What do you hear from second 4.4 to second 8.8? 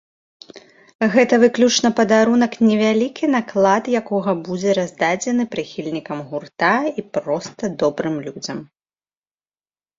будзе раздадзены прыхільнікам гурта і проста добрым людзям.